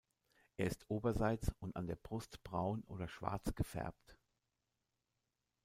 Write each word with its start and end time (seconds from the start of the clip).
Er 0.57 0.65
ist 0.65 0.89
oberseits 0.89 1.51
und 1.59 1.75
an 1.75 1.85
der 1.85 1.95
Brust 1.95 2.41
braun 2.43 2.81
oder 2.87 3.07
schwarz 3.07 3.53
gefärbt. 3.53 4.17